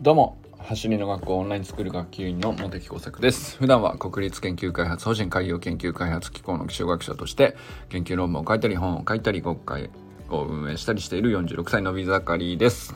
[0.00, 3.58] どうも走りの学校オンラインスクール学級委員の茂木耕作です。
[3.58, 7.54] 普段は国立研究開発法人海洋研究開発機構の気象学者として
[7.90, 9.90] 研究論文を書いたり本を書いたり国会
[10.30, 12.94] を運営したりしている46歳のビザカリです。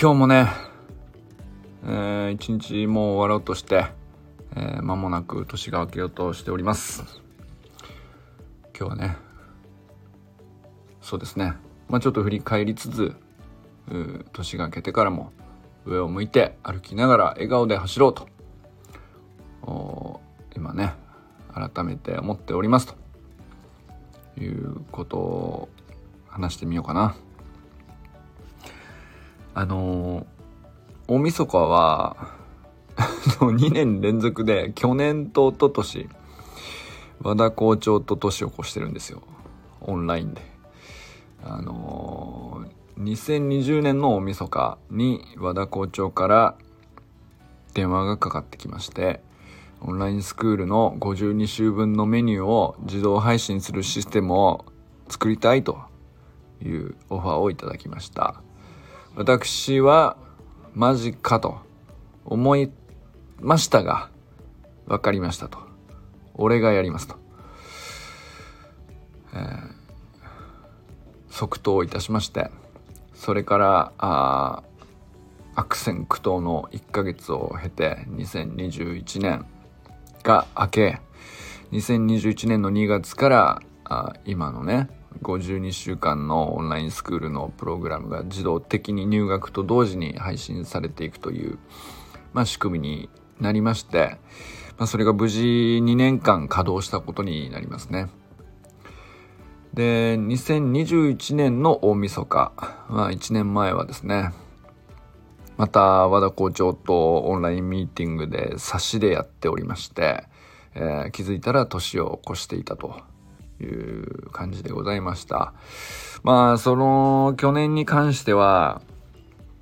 [0.00, 0.48] 今日もね、
[1.84, 3.86] えー、一日もう終わろうとして
[4.56, 7.04] えー、間もなく年が明けようとしております。
[8.76, 9.16] 今日はね
[11.02, 11.54] そうですね。
[11.88, 13.14] まあちょっと振り返りつつ
[14.32, 15.32] 年が明けてからも
[15.84, 18.28] 上を向いて歩きながら笑顔で走ろうと。
[20.54, 20.94] 今ね
[21.52, 23.00] 改めて思っておりますと。
[24.40, 25.68] いうことを
[26.28, 27.14] 話してみようかな。
[29.52, 30.26] あの
[31.08, 32.16] 大晦日は
[32.96, 36.08] 2年連続で去年と一昨年
[37.22, 39.22] 和田校長と年を越してるんですよ。
[39.80, 40.42] オンラインで。
[41.42, 42.68] あのー、
[43.00, 46.54] 2020年の大晦日に和田校長から
[47.72, 49.22] 電話がかかってきまして
[49.80, 54.66] オンラインスクールの52週分のメニューを自動配信するシステムを
[55.08, 55.80] 作りたいと
[56.62, 58.42] いうオファーをいただきました。
[59.16, 60.18] 私は
[60.74, 61.58] マジかと
[62.26, 62.70] 思い
[63.40, 64.10] ましたが
[64.86, 65.58] 分かりましたと。
[66.34, 67.16] 俺がやりますと、
[69.32, 69.72] えー、
[71.30, 72.50] 即答いたしまして。
[73.20, 74.62] それからあ
[75.54, 79.44] 悪戦苦闘の1ヶ月を経て2021年
[80.22, 81.00] が明け
[81.72, 84.88] 2021年の2月からあ今のね
[85.20, 91.58] 52週間のオンラインスクールのプログラムが自動的に入学と同時に配信されていくという、
[92.32, 94.16] まあ、仕組みになりまして、
[94.78, 98.08] まあ、それが無事2年間稼働したことになりますね。
[99.74, 102.52] で、2021年の大晦日、
[102.88, 104.32] まあ1年前はですね、
[105.56, 110.24] また和田校長とオンラインミーティングで差しでやっておりまして、
[110.74, 113.00] えー、気づいたら年を越していたと
[113.60, 115.52] いう感じでございました。
[116.22, 118.82] まあ、その去年に関しては、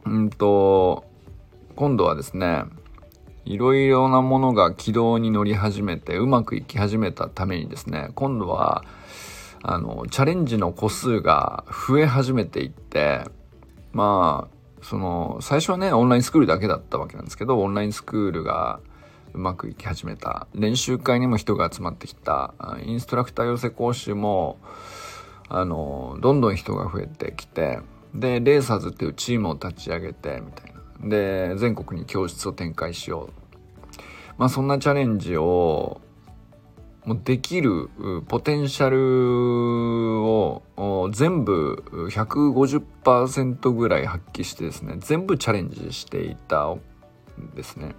[0.05, 1.05] うんと、
[1.77, 2.65] 今度はですね、
[3.49, 8.85] いろいろなものが軌道に乗り始めてうまくいき始めたためにですね今度は
[9.63, 13.25] あのチャレンジの個数が増え始めていって
[13.93, 18.81] まあその最初はねオンラインスクールだけだったわけなんですけどオンラインスクールが
[19.35, 20.47] うまくいき始めた。
[20.55, 22.55] 練習会にも人が集まってきた。
[22.85, 24.59] インストラクター寄せ講習も
[25.49, 27.81] あのどんどん人が増えてきて
[28.15, 31.09] でレーサーズっていうチームを立ち上げてみたいな。
[31.09, 34.01] で全国に教室を展開しよう。
[34.39, 36.01] まあそんなチャレンジを
[37.09, 37.89] もうできる
[38.29, 40.63] ポテンシャルを
[41.11, 46.83] 全部150%ぐらい発揮してですね全部チャレンジしていたん
[47.57, 47.95] ですね。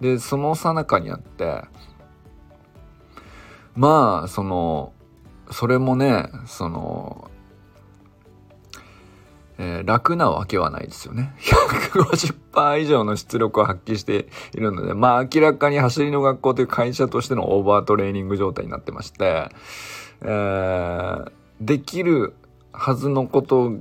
[0.00, 1.64] でそのさなかにあって
[3.74, 4.94] まあその
[5.50, 7.30] それもねその
[9.58, 11.34] えー、楽なわけはないですよね。
[11.40, 19.48] 150%以上の出力を発揮しているので、まあ明らかに走りの学校という会社としてのオーバートレーニング状態になってまして、
[20.22, 22.34] えー、できる
[22.72, 23.72] はずのこと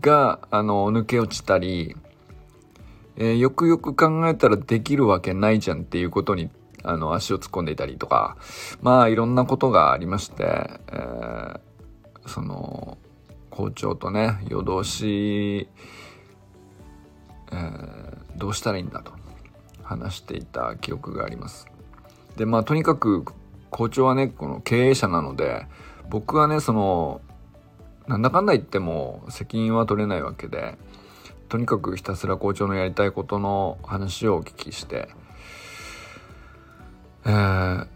[0.00, 1.96] が、あの、抜け落ちたり、
[3.16, 6.50] えー、よくよく考えたらできるわけないじゃんっていうことに、
[6.84, 8.36] あの、足を突っ込んでいたりとか、
[8.80, 10.44] まあいろんなことがありまして、
[10.92, 11.60] えー、
[12.26, 12.96] その、
[13.60, 15.68] 校長とね夜通し、
[17.52, 19.12] えー、どうしたらいいんだと
[19.82, 21.66] 話していた記憶があります。
[22.36, 23.24] でまあとにかく
[23.68, 25.66] 校長はねこの経営者なので
[26.08, 27.20] 僕はねその
[28.06, 30.78] なんだかんだ言っても責任は取れないわけで
[31.50, 35.08] とにかくひたすら校長のやりたいことの話をお聞きして
[37.26, 37.86] えー、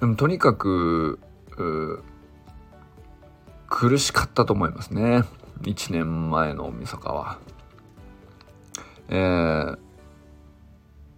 [0.00, 1.18] でもとにかく
[3.68, 5.24] 苦しかったと思いますね。
[5.62, 7.38] 1年前の大晦日は。
[9.08, 9.78] えー、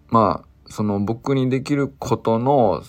[0.09, 2.81] まあ、その僕にできることの、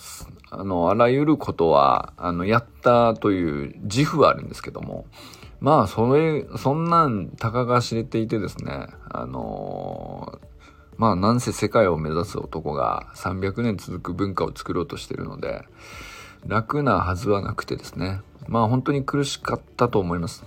[0.49, 5.05] あの、あらゆることは、あの、やったという自負はあるんですけども、
[5.59, 10.47] まあ、それ、そんなん、たかが知れていてですね、あのー、
[10.97, 15.63] まあ、なんせ世界を目指す男が300年続く文化を作ろうとしてるので、
[16.45, 20.43] 楽なはずはなくてですね、まあ本当に苦しかったと思います。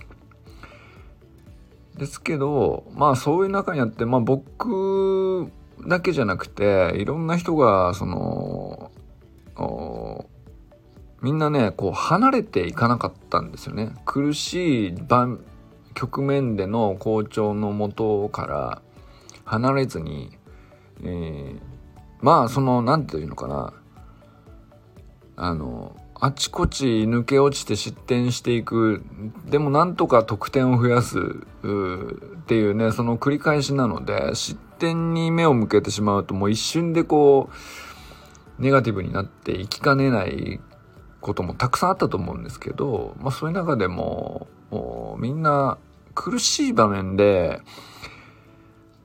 [1.97, 5.51] ですけど、まあそういう中にあって、まあ僕
[5.87, 8.91] だけじゃなくて、いろんな人が、その、
[11.21, 13.91] みんなね、こう離れていかなかったんですよね。
[14.05, 15.27] 苦しい場
[15.95, 18.81] 局面での校長のもとから、
[19.45, 20.37] 離れずに、
[21.03, 21.59] えー、
[22.21, 23.73] まあその何て言うのかな
[25.37, 29.03] あのあちこち抜け落ちて失点していく。
[29.45, 31.19] でもなんとか得点を増やす。
[31.19, 37.49] っていうねその繰り返しなので失点に目を向けてしまうともう一瞬でこ
[38.59, 40.59] うネガティブになっていきかねない
[41.21, 44.47] こともたくさんあったと思うんですけど、まあ、そういう中でも
[45.19, 45.77] みんな
[46.15, 47.61] 苦しい場面で、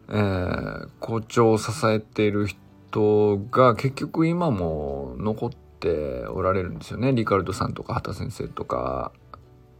[0.09, 9.13] えー、校長を支えている人が結局今も残ってておられるんですよねリカルドさんとか畑先生とか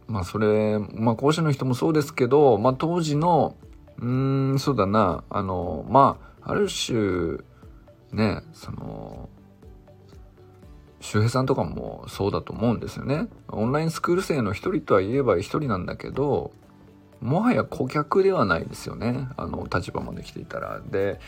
[0.07, 3.55] まあそれまあ講師の人もそうですけど、まあ、当時の
[3.99, 7.37] うんそうだなあのまあある種
[8.11, 9.29] ねその
[10.99, 13.27] 周平さんとかもそうだと思うんですよね。
[13.49, 16.51] オンラインスクール生の一人とは言えば一人なんだけど、
[17.19, 19.27] もはや顧客ではないですよね。
[19.35, 20.81] あの、立場まで来ていたら。
[20.89, 21.19] で、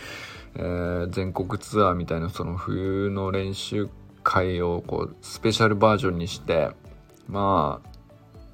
[0.56, 3.90] えー、全国ツアーみたいなその冬の練習
[4.26, 6.72] 会をこう、スペシャルバージョンにして、
[7.30, 7.90] まあ、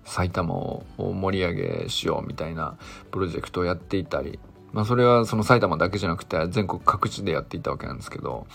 [0.05, 2.77] 埼玉を盛り上げしようみたいな
[3.11, 4.39] プロジェクトをやっていたり、
[4.73, 8.47] まあそれはその埼玉だけじゃなくて全国各地でやっていたわけなんですけど、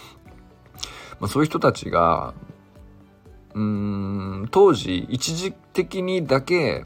[1.20, 2.34] まあそういう人たちが
[3.54, 6.84] うん当時一時的にだけ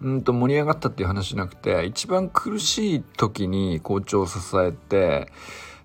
[0.00, 5.28] うんと盛り上がったっていう話じゃなくて一番苦しい時に校長を支えて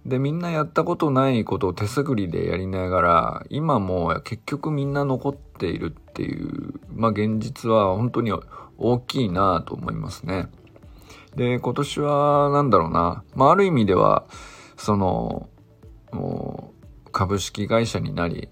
[0.06, 8.34] でみんなやったことないことを手探りでやりながら今も結局みんな残っているっていうまあ現実は本当に
[8.78, 10.48] 大きいなと思いますね。
[11.36, 14.26] で今年は何だろうな、まあ、ある意味では
[14.78, 15.50] その
[16.12, 16.74] も
[17.08, 18.50] う株式会社になり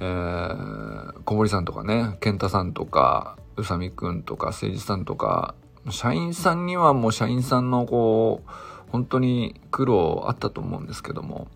[0.00, 5.56] えー、小堀さんとかね、健太さんとか、宇佐美くんとか、誠実さんとか、
[5.90, 8.50] 社員さんにはもう社員さんのこう、
[8.90, 11.48] 本当に苦労あったと思うんですけども。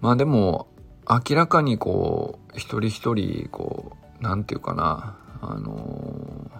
[0.00, 0.68] まあでも、
[1.08, 6.50] 明らかにこう、一人一人、こう、なんていうかな、あの、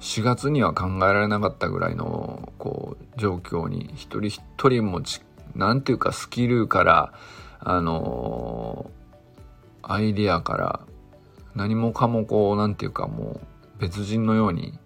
[0.00, 5.22] 4月には考えられなかったぐらいの、こう、状況に、一人一人もち、
[5.54, 7.12] なんていうかスキルから、
[7.60, 8.90] あの、
[9.82, 10.80] アイディアから
[11.54, 13.40] 何もかもこう何て言うかも
[13.78, 14.78] う別人のように、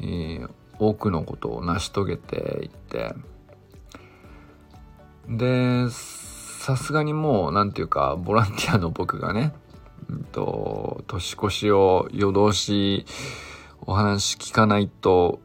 [0.00, 3.14] えー、多くのことを成し遂げていって
[5.28, 9.52] でさすがにもう何て言うかボランティアの僕がね、
[10.08, 13.06] うんと、年越しを夜通し
[13.82, 15.40] お話聞かないと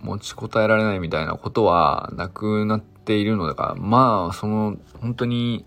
[0.00, 5.64] 持ちこたえられないみたいなことはなくなっているのだから、まあ、その、本当に、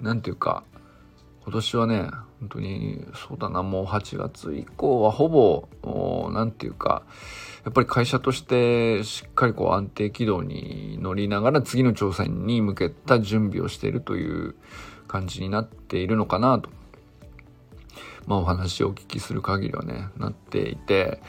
[0.00, 0.64] なんていうか、
[1.44, 2.08] 今年はね、
[2.40, 7.02] 本当に、そうだな、もう8月以降はほぼ、なんていうか、
[7.64, 14.56] やっぱり会社としてしっかりこう安定軌道に乗りながら次の挑戦に向けた準備をしているという
[15.06, 16.70] 感じになっているのかなと。
[18.26, 21.20] まあお話をお聞きする限りはね、なっていて、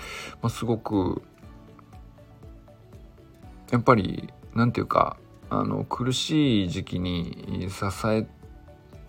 [0.41, 1.21] まあ、すごく、
[3.71, 5.17] やっぱり何て言うか
[5.49, 8.27] あの苦しい時期に支え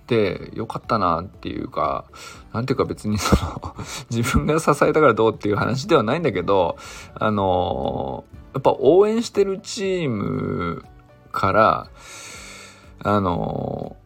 [0.07, 2.05] てよかったなっていうか
[2.53, 3.77] 何ていうか別にその
[4.11, 6.77] 自分が支えたからどうっていう話ではないんだけど
[7.15, 10.85] あのやっぱ応援してるチーム
[11.33, 11.87] から
[13.01, 13.97] あの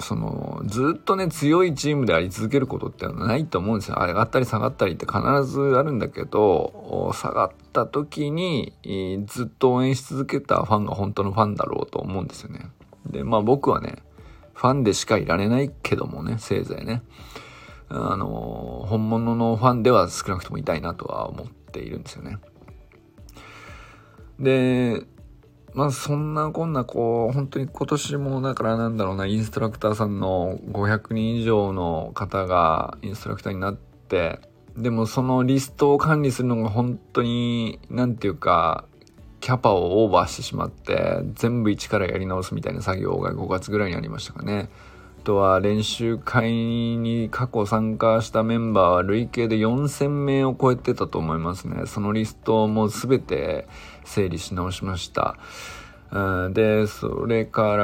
[0.00, 3.96] そのずっとね強いチームであり続けることってないと思うんですよ。
[3.98, 8.72] 上がったり下がったりって必ずあるんだけど下がった時に
[9.26, 12.70] ずっと応援し続けたファンが本当のファンだろうと思うんですよね。
[13.06, 13.96] でまあ僕はね
[14.58, 17.02] ファンでしかいられないけどもねせいぜいね
[17.88, 22.38] あの本物のファンでは少なくともいたいなとは思っているんですよね。
[24.40, 25.04] で
[25.74, 34.40] まあそんなこんなこう本当に今年もだからなんだろうなインストラクターさんの500人以上の方がインストラクターになって
[34.76, 38.86] でもそのリストを管理するのが本当に何て言うか
[39.48, 44.68] キャパをオーバーしてしまって全部一からやり直すみたいな作業が5月ぐらいにありましたかね。
[45.20, 51.86] あとは練習会に過去参加したメンバーは累計で4000名を超えてたと思いますね。
[51.86, 53.66] そのリストも全て
[54.04, 55.38] 整理し直しました。
[56.52, 57.74] で、それか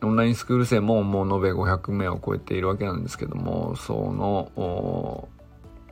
[0.00, 5.28] ら、オンラインスクール生ももう延べ500名を超えているわけなんですけども、その、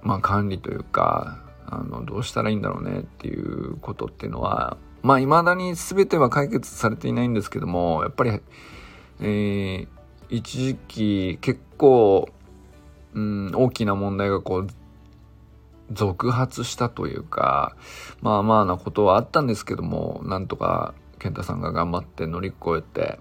[0.05, 8.41] まあ管理というか、あの、どうしたらいいんだろうねっていうことっていうのは、まあ未だに全ては解決されていないんですけども、やっぱり、
[9.21, 9.89] えー、
[10.31, 12.29] 一時期結構、
[13.15, 14.69] うん、大きな問題がこう
[15.91, 17.77] 続発したというか、
[18.21, 23.19] まあまあなことはあったんですけども、なんとか健太さんが頑張って乗り越えて、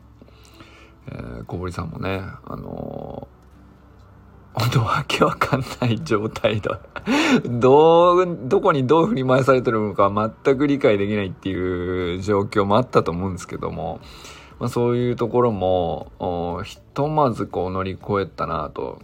[1.08, 3.41] えー、小堀さんもね、あのー、
[4.54, 6.80] 本当わけわかんない状態だ。
[7.46, 10.12] どう、どこにどう振り回されてるのか
[10.44, 14.02] 全く理解できないっていう状況もあったと思うんですけども、
[14.60, 19.00] まあ、そういうところも、ひとまずこう乗り越えたなと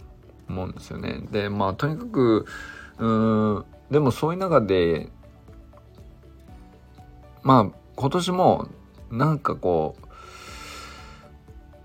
[0.48, 1.22] 思うんですよね。
[1.32, 2.46] で、まあとにかく、
[2.98, 5.08] うんでもそういう中で
[7.42, 8.68] まあ今年も
[9.10, 9.96] なんかこ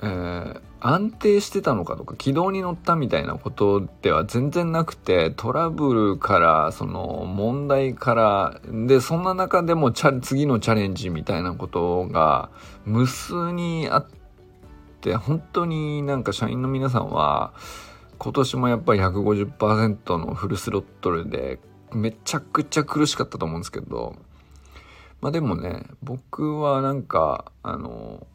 [0.01, 12.49] う、えー、安定してたのかとか軌道に乗ったみたいなことでは全然なくてトラブルからその問題からでそんな中でもチャ次のチャレンジみたいなことが
[12.85, 14.07] 無数にあっ
[15.01, 17.53] て本当になんか社員の皆さんは
[18.17, 21.59] 今年もやっぱり150%のフルスロットルで
[21.93, 24.15] めちゃくちゃ苦しかったと思うんですけど、
[25.21, 28.27] まあでもね、僕はなんか、あの、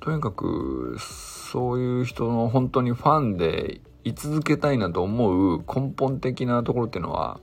[0.00, 7.40] とにかくそういう人の本当にファンで居続けたいなと思う根本的なところっていうのは、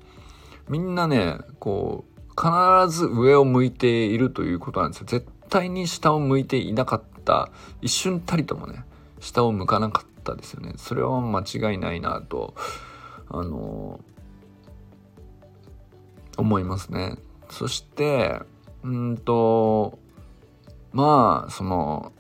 [0.68, 5.08] みんなね、こう、必ず上を向いているということなんですよ。
[5.08, 7.50] 絶対に下を向いていなかった。
[7.82, 8.84] 一瞬たりともね、
[9.20, 10.18] 下を向かなかった。
[10.36, 12.56] ですよねそれは間違いないなと
[13.30, 14.00] あの
[16.38, 17.18] 思いますね
[17.50, 18.40] そして
[18.84, 20.00] うんと
[20.92, 22.12] まあその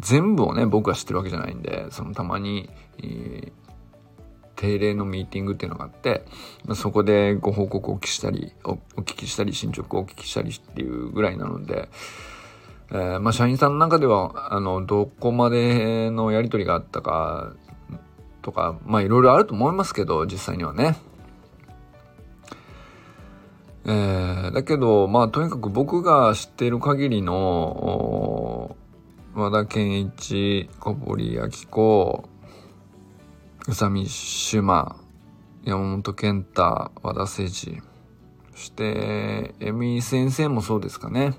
[0.00, 3.50] 全部をね僕は知ってるわけじゃないんでそのたまに、えー、
[4.56, 6.24] 定例のミーティングっていうのがあって、
[6.64, 11.88] まあ、そこでご報告をお聞きしたりお聞きしたり進捗をお聞きしたりっていうぐらいなので
[12.90, 17.52] えー、まあ、社員さんの中では、あの、どこまでのやりとりがあったか、
[18.40, 20.96] とか、まあ、いろいろあると思いますけど、実際にはね。
[23.84, 28.76] えー、だけど、まあ、とにかく僕が知っている限りの、
[29.38, 32.28] 和田健一、小堀明子、
[33.68, 34.96] 宇佐美朱馬、
[35.62, 37.52] 山本健太、和田誠二、そ
[38.56, 41.34] して、エミ先生もそうですかね。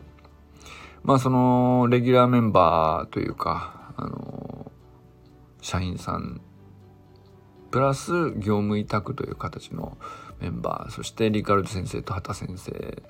[1.03, 4.71] まあそのレギュラーメンバーというか、あの、
[5.61, 6.39] 社員さん、
[7.69, 9.97] プラス業務委託という形の
[10.39, 13.03] メンバー、そしてリカルド先生と畑先生。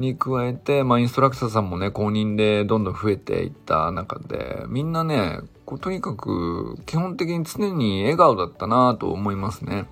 [0.00, 9.86] に加えて、まあインストラクターさんもね、公認でどんどん増えていった中で、みんなね、こうとにかく基本的に常に笑顔だったなと思いますね。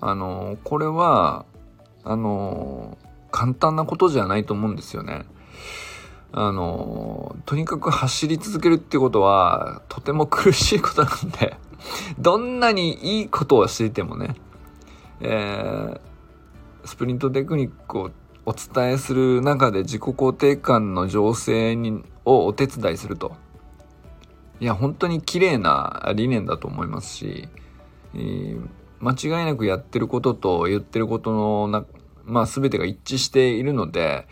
[0.00, 1.46] あの、これは、
[2.04, 2.98] あの、
[3.30, 5.24] 簡単なことじゃないと思うんですよね。
[6.32, 11.56] あの、とにかく走り続けるってことは、とても苦しいことなんで
[12.18, 14.34] どんなにいいことをしていてもね、
[15.20, 16.00] えー、
[16.84, 18.10] スプリントテクニックを
[18.46, 23.36] お伝えする中で自己肯定感の醸成にをお手伝いすると。
[24.60, 27.48] いや、本当に綺麗な理念だと思いますし、
[28.14, 28.68] えー、
[29.00, 31.84] 間違いなくやってることと言ってることのな、
[32.24, 34.26] まあ全てが一致しているので、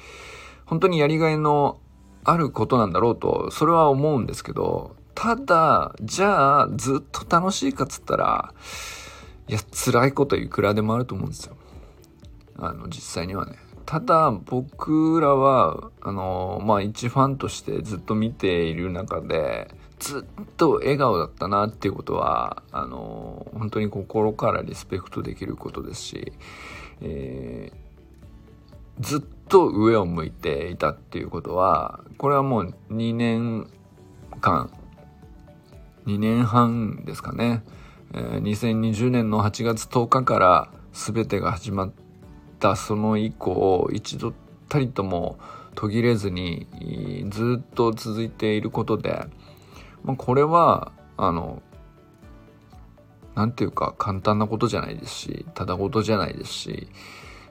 [0.65, 1.81] 本当にやりがいの
[2.25, 8.55] あることなんだろうと、それは思うんですけど、ただ、じゃあ、ずっと楽しいかっつったら、
[9.49, 11.57] いや、辛いこといくらでもあると思うんですよ。
[12.57, 13.57] あの、実際にはね。
[13.87, 26.33] ただ、僕らは、あの、まあ、一ファンとしてずっと見ている中で、ずっと笑顔だったなっていうことは、あの、本当に心からリスペクトできることですし、
[27.01, 33.69] えー、ずっと上を向いていたっていうことは、これはもう2年
[34.41, 34.71] 間、
[36.07, 37.63] 2年半ですかね。
[38.15, 42.03] えー、2020年の8月10日から全てが始まって
[42.63, 44.33] たその以降、一度
[44.69, 45.37] たりとも
[45.75, 46.69] 途切れずに
[47.29, 49.27] ずっと続いていることで、
[50.05, 51.61] まあ、これは、あの、
[53.35, 56.89] なんていうか簡単なことじゃないですし、ただごとじゃないですし、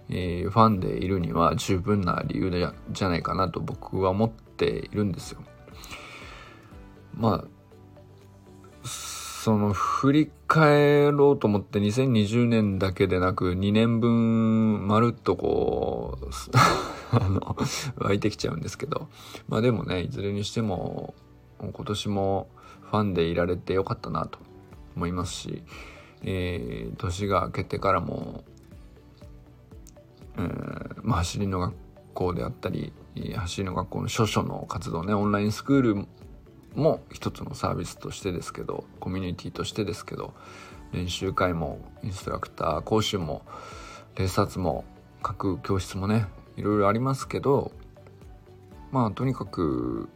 [0.09, 5.41] えー、ファンでいるには十分な理由じゃないかなと僕は思っているんですよ。
[7.13, 7.47] まあ、
[9.43, 16.25] その振り返ろうと思って2020年だけでなく2年分まるっとこう
[17.17, 17.57] あの、
[17.97, 19.07] 湧いてきちゃうんですけど、
[19.49, 21.15] まあでもね、いずれにしても
[21.59, 22.49] 今年も
[22.91, 24.37] ファンでいられてよかったなと
[24.95, 25.63] 思いますし、
[26.21, 28.43] えー、年が明けてからも
[30.37, 31.73] えー、まあ、走りの学
[32.13, 32.93] 校であったり
[33.35, 36.07] 走りの学校の書書の活動ねオンラインスクール
[36.75, 40.33] も一つのサービスとしてですけどコミュニティとしてですけど
[40.91, 43.43] 練習会もインストラクター講習も
[44.15, 44.83] レーサーも
[45.21, 46.25] 各教室もね
[46.57, 47.71] いろいろありますけど
[48.91, 50.09] まあとにかく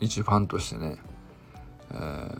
[0.00, 0.96] 一ファンとしてね、
[1.92, 2.38] えー、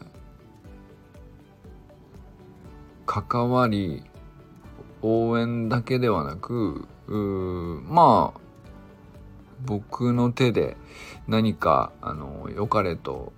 [3.06, 4.02] 関わり
[5.02, 6.86] 応援だけではなく
[7.86, 8.40] まあ
[9.64, 10.76] 僕の手で
[11.26, 13.32] 何かあの良かれと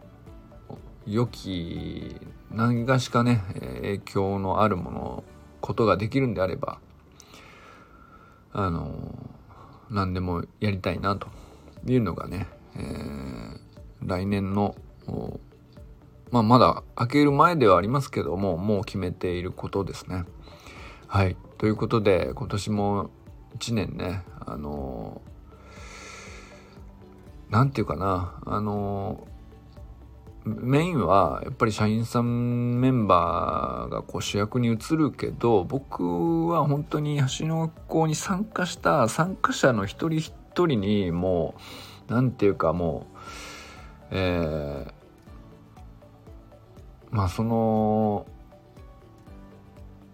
[1.06, 2.16] 良き
[2.50, 5.24] 何がしかね影響のあるもの
[5.60, 6.78] ことができるんであれば
[8.52, 8.90] あの
[9.90, 11.28] 何でもやりたいなと
[11.86, 13.58] いうのがね、えー、
[14.00, 14.74] 来年の
[16.30, 20.24] まあまだ開ける前ではありますけどももう決めていることですね。
[21.06, 23.10] はいということで今年も
[23.58, 25.22] 1年ねあの
[27.50, 29.26] 何て言うかなあの
[30.44, 41.54] メインはやっぱり社員さんメンバーがこう主役に移るけど僕は本当に橋の学校に参加した参加者の一人一人にも
[42.08, 43.16] う何て言うかもう
[44.12, 44.92] えー、
[47.10, 48.26] まあその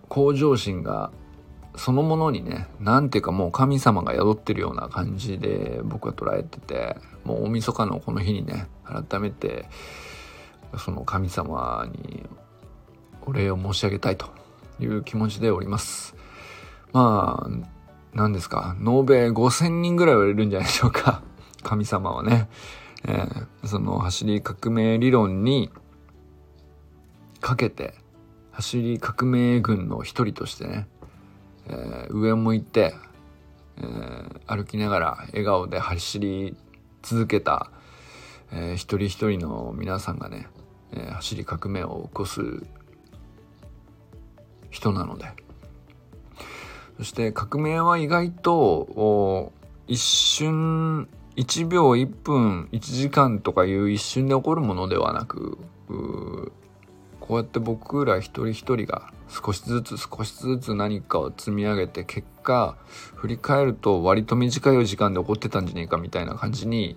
[0.08, 1.12] 向上心が
[1.76, 9.66] そのものにね何ていうかもう神様が宿ってるような感じで僕は捉えててもう大晦日のこの日にね改めて
[10.78, 12.24] その神様に
[13.22, 14.26] お礼を申し上げたいと
[14.80, 16.14] いう気持ちでおります。
[16.92, 17.50] まあ
[18.14, 21.22] 何ですか延べ5000人ぐらいはれるんじゃないでしょうか。
[21.62, 22.48] 神様はね、
[23.04, 25.70] えー、その走り革命理論に
[27.40, 27.94] かけて
[28.50, 30.88] 走り革命軍の一人としてね
[31.68, 32.94] えー、上向いて、
[33.78, 36.56] えー、歩きながら笑顔で走り
[37.02, 37.70] 続けた、
[38.52, 40.48] えー、一人一人の皆さんがね、
[40.92, 42.40] えー、走り革命を起こす
[44.70, 45.26] 人なので。
[46.98, 49.52] そして革命は意外と
[49.88, 55.58] 一瞬1秒1分1時間とかいう一瞬で起こるものではなく
[57.32, 62.76] こうやって僕ら一人一人が少しずつ少しずつ何かを積み上げて結果
[63.14, 66.94] 振り返ると割と短い時間で起こってたんじゃねえかみたいな感じに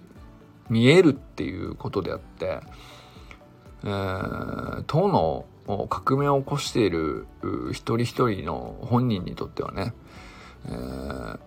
[0.70, 2.60] 見えるっていうことであって、
[3.86, 5.46] えー、党の
[5.88, 7.28] 革命を起こしている
[7.72, 9.94] 一人一人の本人にとってはね、
[10.66, 11.40] えー、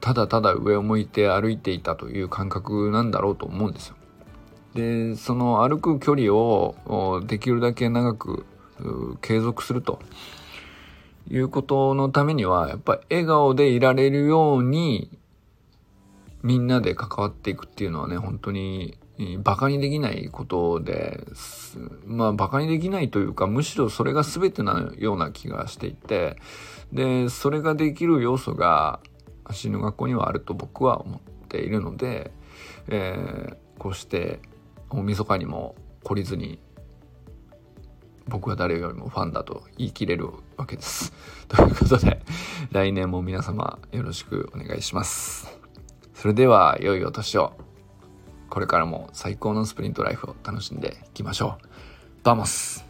[0.00, 3.96] ただただ上を向いて歩いていたという感覚なんだろうと思うんですよ。
[4.76, 8.46] でその歩く距離をできるだけ長く
[9.20, 9.98] 継続すると。
[11.28, 15.10] いうことのためにはやっぱり笑顔でいられるように
[16.44, 18.96] みんなで関わっていくっていうのはね本当に
[19.42, 21.24] バカにできないことで
[22.04, 26.36] まあバカにできないというかむしろそれが全てなような気がしていて
[26.92, 29.00] でそれができる要素が
[29.44, 32.30] 足の学校にはあると僕は思っているので、
[32.88, 34.40] えー、こうして
[34.90, 36.58] 大晦日にも懲りずに
[38.28, 41.12] 僕は誰よりもファンだと言い切れるわけです。
[41.48, 42.20] ということで、
[42.72, 45.58] 来年も皆様よろしくお願いします。
[46.14, 47.52] それでは、良いお年を。
[48.50, 52.24] これからも最高のスプリントライフを楽しんでいきましょう。
[52.24, 52.84] バモス